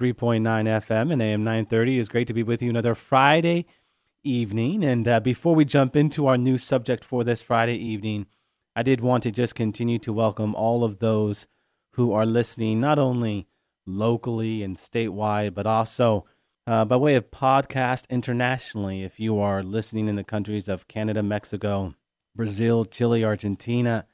[0.00, 1.98] 103.9 FM and AM 930.
[1.98, 3.66] It's great to be with you another Friday
[4.24, 4.82] evening.
[4.82, 8.24] And uh, before we jump into our new subject for this Friday evening,
[8.74, 11.46] I did want to just continue to welcome all of those
[11.96, 13.46] who are listening, not only
[13.86, 16.24] locally and statewide, but also
[16.66, 19.02] uh, by way of podcast internationally.
[19.02, 21.94] If you are listening in the countries of Canada, Mexico,
[22.34, 24.06] Brazil, Chile, Argentina,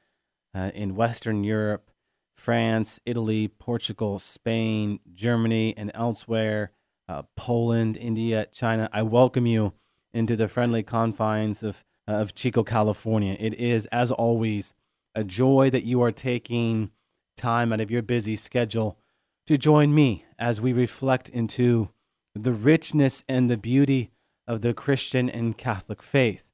[0.53, 1.93] uh, in Western Europe,
[2.37, 6.71] France, Italy, Portugal, Spain, Germany, and elsewhere,
[7.09, 8.89] uh, Poland, India, China.
[8.93, 9.73] I welcome you
[10.13, 13.37] into the friendly confines of, uh, of Chico, California.
[13.39, 14.75] It is, as always,
[15.15, 16.91] a joy that you are taking
[17.37, 18.99] time out of your busy schedule
[19.47, 21.91] to join me as we reflect into
[22.35, 24.11] the richness and the beauty
[24.47, 26.45] of the Christian and Catholic faith.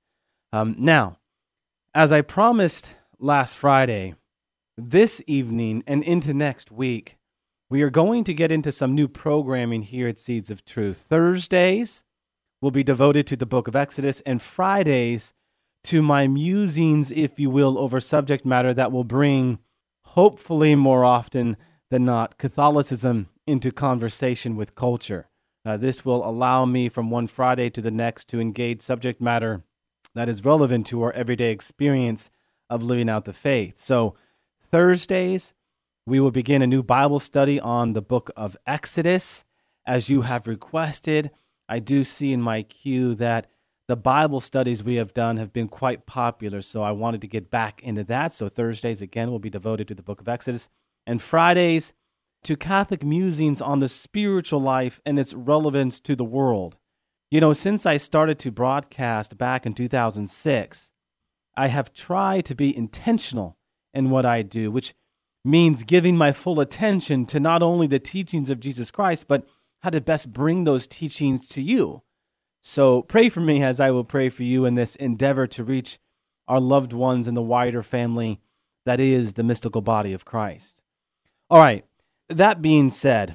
[0.53, 1.19] Um, now,
[1.95, 4.15] as I promised last Friday,
[4.77, 7.17] this evening and into next week,
[7.69, 11.07] we are going to get into some new programming here at Seeds of Truth.
[11.09, 12.05] Thursdays
[12.61, 15.35] will be devoted to the book of Exodus, and Fridays
[15.85, 19.59] to my musings, if you will, over subject matter that will bring,
[20.05, 21.57] hopefully more often
[21.91, 25.29] than not, Catholicism into conversation with culture.
[25.65, 29.63] Uh, this will allow me from one Friday to the next to engage subject matter
[30.15, 32.31] that is relevant to our everyday experience
[32.71, 33.79] of living out the faith.
[33.79, 34.15] So,
[34.73, 35.53] Thursdays,
[36.07, 39.45] we will begin a new Bible study on the book of Exodus.
[39.87, 41.31] As you have requested,
[41.69, 43.51] I do see in my queue that
[43.87, 47.51] the Bible studies we have done have been quite popular, so I wanted to get
[47.51, 48.33] back into that.
[48.33, 50.71] So Thursdays, again, will be devoted to the book of Exodus,
[51.07, 51.93] and Fridays
[52.45, 56.77] to Catholic musings on the spiritual life and its relevance to the world.
[57.31, 60.93] You know, since I started to broadcast back in 2006,
[61.59, 63.59] I have tried to be intentional
[63.95, 64.95] in what I do, which
[65.45, 69.47] means giving my full attention to not only the teachings of Jesus Christ, but
[69.81, 72.03] how to best bring those teachings to you.
[72.61, 75.99] So pray for me as I will pray for you in this endeavor to reach
[76.47, 78.41] our loved ones in the wider family
[78.85, 80.81] that is the mystical body of Christ.
[81.51, 81.85] All right,
[82.29, 83.35] that being said,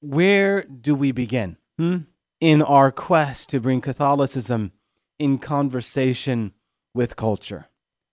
[0.00, 1.98] where do we begin hmm?
[2.40, 4.72] in our quest to bring Catholicism
[5.18, 6.52] in conversation
[6.94, 7.68] with culture?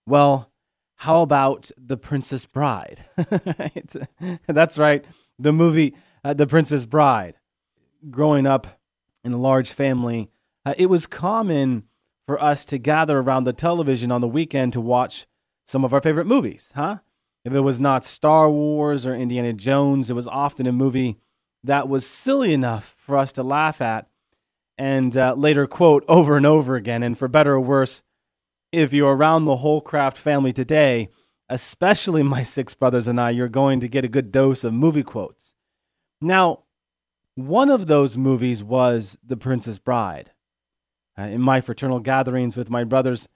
[0.06, 0.50] Well,
[0.98, 3.04] how about The Princess Bride?
[4.46, 5.04] That's right,
[5.38, 5.94] the movie
[6.24, 7.34] uh, The Princess Bride.
[8.10, 8.80] Growing up
[9.24, 10.30] in a large family,
[10.66, 11.84] uh, it was common
[12.26, 15.26] for us to gather around the television on the weekend to watch
[15.66, 16.98] some of our favorite movies, huh?
[17.44, 21.16] If it was not Star Wars or Indiana Jones, it was often a movie
[21.62, 24.08] that was silly enough for us to laugh at
[24.76, 27.02] and uh, later quote over and over again.
[27.02, 28.02] And for better or worse,
[28.72, 31.08] if you're around the Hollcraft family today,
[31.48, 35.02] especially my six brothers and I, you're going to get a good dose of movie
[35.02, 35.54] quotes.
[36.20, 36.64] Now,
[37.34, 40.32] one of those movies was The Princess Bride.
[41.18, 43.28] Uh, in my fraternal gatherings with my brothers,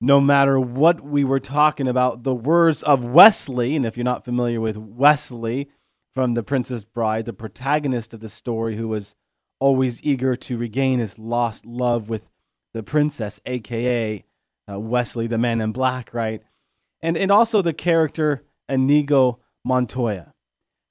[0.00, 4.24] no matter what we were talking about, the words of Wesley, and if you're not
[4.24, 5.68] familiar with Wesley
[6.14, 9.14] from The Princess Bride, the protagonist of the story who was
[9.58, 12.28] always eager to regain his lost love with
[12.72, 14.24] the princess, aka
[14.70, 16.42] uh, Westley, the man in black, right?
[17.02, 20.32] And, and also the character Inigo Montoya.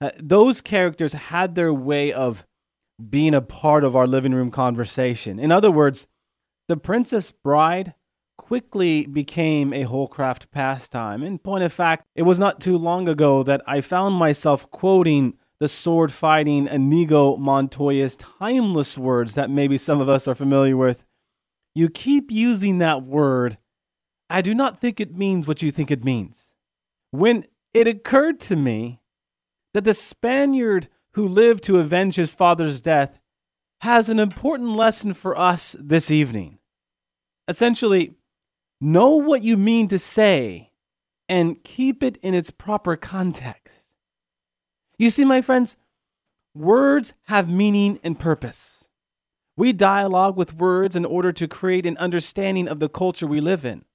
[0.02, 2.46] Uh, those characters had their way of
[3.10, 5.40] being a part of our living room conversation.
[5.40, 6.08] In other words,
[6.68, 7.94] the Princess Bride
[8.38, 11.24] quickly became a Hollcraft pastime.
[11.24, 15.38] In point of fact, it was not too long ago that I found myself quoting
[15.60, 21.04] the sword fighting Inigo Montoya's timeless words that maybe some of us are familiar with.
[21.76, 23.58] You keep using that word,
[24.30, 26.54] I do not think it means what you think it means.
[27.12, 29.02] When it occurred to me
[29.74, 33.20] that the Spaniard who lived to avenge his father's death
[33.82, 36.60] has an important lesson for us this evening.
[37.48, 38.14] Essentially,
[38.80, 40.72] know what you mean to say
[41.28, 43.92] and keep it in its proper context.
[44.98, 45.78] You see, my friends,
[46.54, 48.86] words have meaning and purpose.
[49.56, 53.66] We dialogue with words in order to create an understanding of the culture we live
[53.66, 53.86] in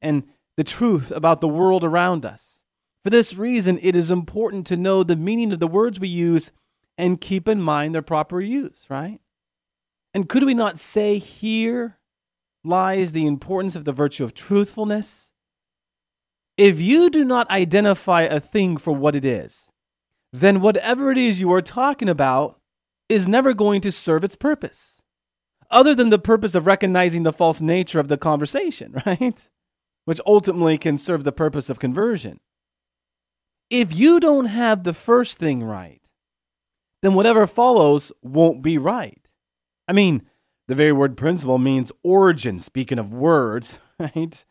[0.00, 0.24] and
[0.56, 2.64] the truth about the world around us.
[3.04, 6.50] For this reason, it is important to know the meaning of the words we use
[6.96, 9.20] and keep in mind their proper use, right?
[10.12, 11.98] And could we not say here
[12.64, 15.32] lies the importance of the virtue of truthfulness?
[16.56, 19.68] If you do not identify a thing for what it is,
[20.32, 22.58] then whatever it is you are talking about
[23.08, 25.00] is never going to serve its purpose,
[25.70, 29.48] other than the purpose of recognizing the false nature of the conversation, right?
[30.08, 32.40] Which ultimately can serve the purpose of conversion.
[33.68, 36.00] If you don't have the first thing right,
[37.02, 39.20] then whatever follows won't be right.
[39.86, 40.22] I mean,
[40.66, 44.46] the very word principle means origin, speaking of words, right?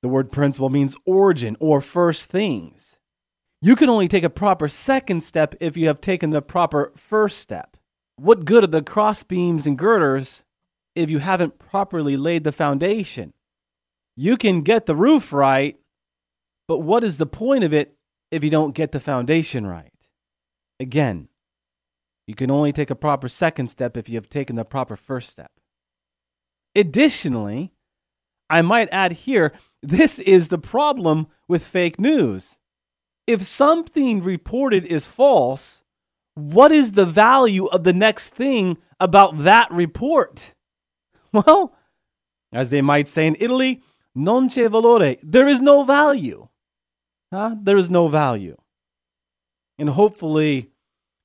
[0.00, 2.96] The word principle means origin or first things.
[3.60, 7.40] You can only take a proper second step if you have taken the proper first
[7.40, 7.76] step.
[8.16, 10.44] What good are the cross beams and girders
[10.94, 13.33] if you haven't properly laid the foundation?
[14.16, 15.76] You can get the roof right,
[16.68, 17.96] but what is the point of it
[18.30, 19.92] if you don't get the foundation right?
[20.80, 21.28] Again,
[22.26, 25.30] you can only take a proper second step if you have taken the proper first
[25.30, 25.50] step.
[26.74, 27.72] Additionally,
[28.48, 29.52] I might add here
[29.82, 32.56] this is the problem with fake news.
[33.26, 35.82] If something reported is false,
[36.34, 40.52] what is the value of the next thing about that report?
[41.32, 41.74] Well,
[42.52, 43.82] as they might say in Italy,
[44.14, 45.18] non c'è valore.
[45.22, 46.48] There is no value.
[47.32, 47.56] Huh?
[47.60, 48.56] There is no value.
[49.78, 50.70] And hopefully,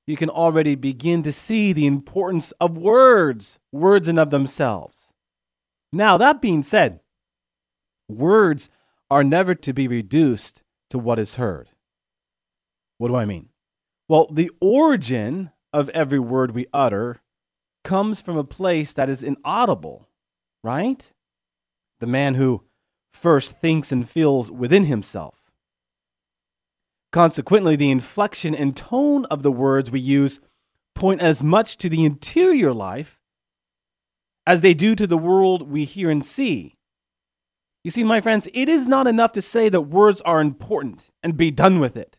[0.08, 5.14] you can already begin to see the importance of words, words in of themselves.
[5.94, 7.02] Now, that being said,
[8.08, 8.70] words
[9.12, 11.70] are never to be reduced to what is heard.
[12.98, 13.50] What do I mean?
[14.08, 17.22] Well, the origin of every word we utter
[17.84, 20.08] comes from a place that is inaudible,
[20.64, 21.12] right?
[22.00, 22.64] The man who
[23.12, 25.36] first thinks and feels within himself.
[27.12, 30.40] Consequently, the inflection and tone of the words we use
[30.94, 33.20] point as much to the interior life
[34.46, 36.76] as they do to the world we hear and see.
[37.84, 41.38] You see, my friends, it is not enough to say that words are important and
[41.38, 42.18] be done with it.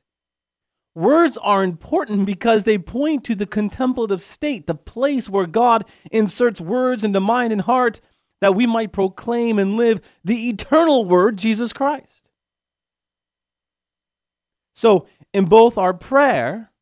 [0.95, 6.61] Words are important because they point to the contemplative state, the place where God inserts
[6.61, 8.01] words into mind and heart
[8.41, 12.31] that we might proclaim and live the eternal word, Jesus Christ.
[14.75, 16.73] So, in both our prayer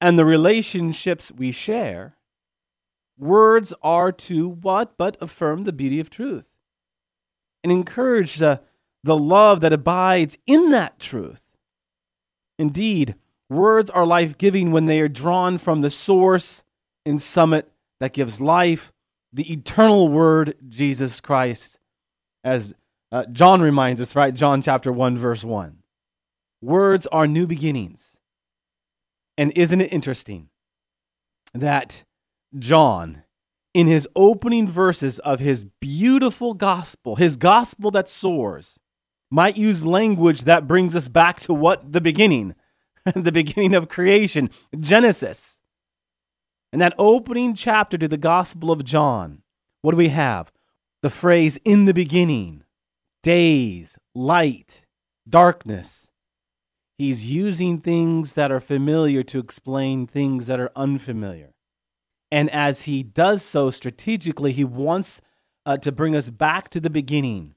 [0.00, 2.16] and the relationships we share,
[3.16, 6.48] words are to what but affirm the beauty of truth
[7.62, 8.60] and encourage the,
[9.04, 11.44] the love that abides in that truth.
[12.58, 13.14] Indeed,
[13.48, 16.62] words are life giving when they are drawn from the source
[17.06, 18.91] and summit that gives life,
[19.32, 21.78] the eternal word, Jesus Christ.
[22.44, 22.74] As
[23.10, 24.34] uh, John reminds us, right?
[24.34, 25.78] John chapter 1, verse 1.
[26.60, 28.16] Words are new beginnings.
[29.38, 30.48] And isn't it interesting
[31.54, 32.04] that
[32.58, 33.22] John,
[33.74, 38.78] in his opening verses of his beautiful gospel, his gospel that soars,
[39.30, 41.92] might use language that brings us back to what?
[41.92, 42.54] The beginning,
[43.14, 45.61] the beginning of creation, Genesis.
[46.72, 49.42] In that opening chapter to the Gospel of John,
[49.82, 50.50] what do we have?
[51.02, 52.64] The phrase, in the beginning,
[53.22, 54.82] days, light,
[55.28, 56.08] darkness.
[56.96, 61.52] He's using things that are familiar to explain things that are unfamiliar.
[62.30, 65.20] And as he does so strategically, he wants
[65.66, 67.54] uh, to bring us back to the beginning.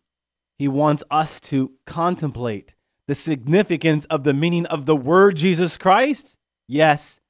[0.57, 2.73] He wants us to contemplate
[3.07, 7.21] the significance of the meaning of the word Jesus Christ, yes,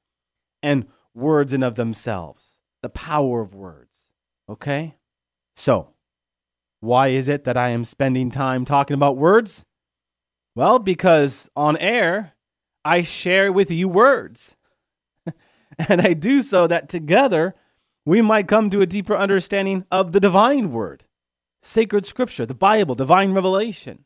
[0.62, 4.06] and words in of themselves, the power of words.
[4.48, 4.96] Okay?
[5.56, 5.94] So,
[6.80, 9.64] why is it that I am spending time talking about words?
[10.54, 12.34] Well, because on air,
[12.84, 14.56] I share with you words.
[15.78, 17.54] and I do so that together
[18.04, 21.04] we might come to a deeper understanding of the divine word,
[21.60, 24.04] sacred scripture, the Bible, divine revelation.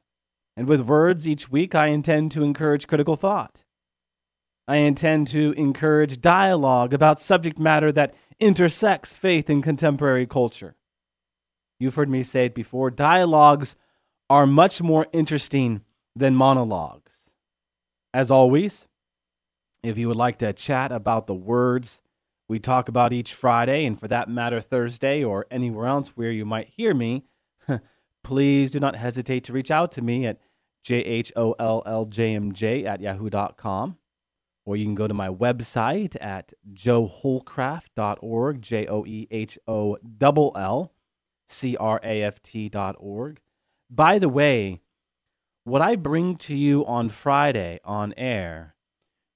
[0.56, 3.64] And with words each week, I intend to encourage critical thought.
[4.70, 10.76] I intend to encourage dialogue about subject matter that intersects faith and contemporary culture.
[11.80, 13.74] You've heard me say it before dialogues
[14.28, 15.80] are much more interesting
[16.14, 17.30] than monologues.
[18.14, 18.86] As always,
[19.82, 22.00] if you would like to chat about the words
[22.48, 26.46] we talk about each Friday, and for that matter, Thursday, or anywhere else where you
[26.46, 27.24] might hear me,
[28.22, 30.38] please do not hesitate to reach out to me at
[30.84, 33.96] jholljmj at yahoo.com.
[34.70, 40.52] Or you can go to my website at joehollcraft.org, J O E H O L
[40.54, 40.92] L
[41.48, 43.40] C R A F T.org.
[43.90, 44.80] By the way,
[45.64, 48.76] what I bring to you on Friday on air,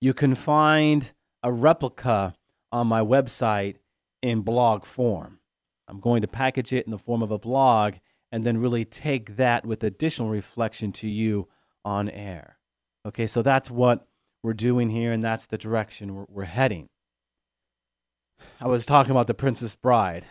[0.01, 1.11] you can find
[1.43, 2.37] a replica
[2.71, 3.79] on my website
[4.23, 5.41] in blog form.
[5.89, 7.95] I'm going to package it in the form of a blog
[8.31, 11.49] and then really take that with additional reflection to you
[11.85, 12.59] on air.
[13.05, 14.07] Okay, so that's what
[14.45, 16.87] we're doing here, and that's the direction we're, we're heading.
[18.61, 20.27] I was talking about the Princess Bride.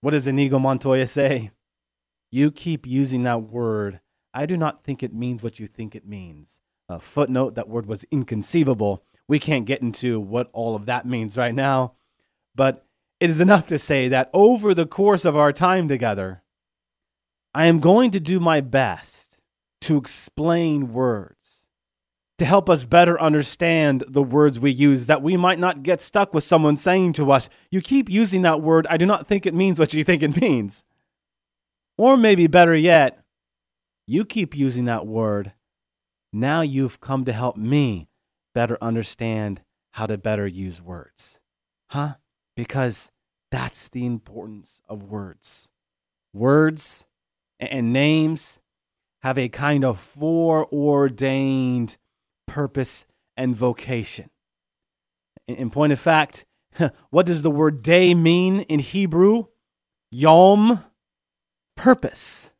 [0.00, 1.50] What does Inigo Montoya say?
[2.30, 4.00] You keep using that word.
[4.32, 6.58] I do not think it means what you think it means.
[6.88, 9.02] A footnote, that word was inconceivable.
[9.26, 11.94] We can't get into what all of that means right now,
[12.54, 12.86] but
[13.18, 16.42] it is enough to say that over the course of our time together,
[17.52, 19.38] I am going to do my best
[19.80, 21.55] to explain words,
[22.38, 26.34] to help us better understand the words we use, that we might not get stuck
[26.34, 28.86] with someone saying to us, You keep using that word.
[28.90, 30.84] I do not think it means what you think it means.
[31.96, 33.24] Or maybe better yet,
[34.06, 35.52] you keep using that word.
[36.32, 38.08] Now you've come to help me
[38.54, 39.62] better understand
[39.92, 41.40] how to better use words.
[41.90, 42.16] Huh?
[42.54, 43.10] Because
[43.50, 45.70] that's the importance of words.
[46.34, 47.06] Words
[47.58, 48.60] and names
[49.22, 51.96] have a kind of foreordained
[52.46, 54.30] purpose and vocation.
[55.46, 56.46] In point of fact,
[57.10, 59.46] what does the word day mean in Hebrew?
[60.10, 60.84] Yom
[61.76, 62.52] purpose.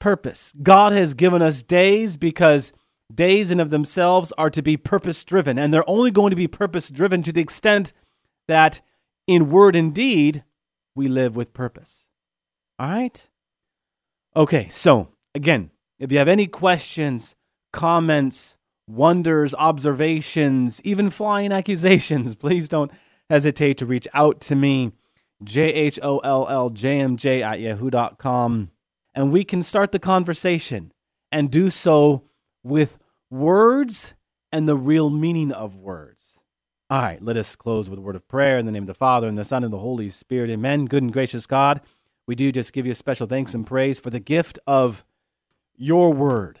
[0.00, 0.52] Purpose.
[0.62, 2.72] God has given us days because
[3.14, 6.48] days in of themselves are to be purpose driven, and they're only going to be
[6.48, 7.92] purpose driven to the extent
[8.48, 8.80] that
[9.26, 10.44] in word and deed
[10.94, 12.08] we live with purpose.
[12.78, 13.28] All right?
[14.34, 17.34] Okay, so again, if you have any questions,
[17.72, 18.56] comments,
[18.92, 22.90] wonders, observations, even flying accusations, please don't
[23.30, 24.92] hesitate to reach out to me.
[25.42, 28.70] J H O L L J M J at yahoo.com.
[29.14, 30.92] And we can start the conversation
[31.30, 32.24] and do so
[32.62, 32.98] with
[33.30, 34.14] words
[34.52, 36.40] and the real meaning of words.
[36.88, 38.94] All right, let us close with a word of prayer in the name of the
[38.94, 40.50] Father, and the Son, and the Holy Spirit.
[40.50, 40.84] Amen.
[40.84, 41.80] Good and gracious God,
[42.26, 45.04] we do just give you special thanks and praise for the gift of
[45.74, 46.60] your word,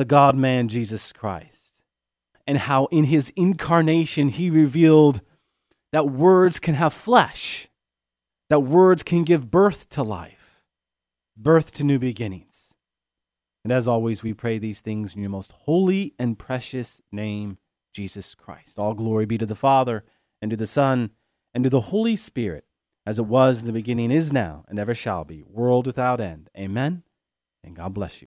[0.00, 1.82] the God man Jesus Christ,
[2.46, 5.20] and how in his incarnation he revealed
[5.92, 7.68] that words can have flesh,
[8.48, 10.62] that words can give birth to life,
[11.36, 12.72] birth to new beginnings.
[13.62, 17.58] And as always, we pray these things in your most holy and precious name,
[17.92, 18.78] Jesus Christ.
[18.78, 20.02] All glory be to the Father,
[20.40, 21.10] and to the Son,
[21.52, 22.64] and to the Holy Spirit,
[23.04, 26.48] as it was in the beginning, is now, and ever shall be, world without end.
[26.56, 27.02] Amen.
[27.62, 28.28] And God bless you.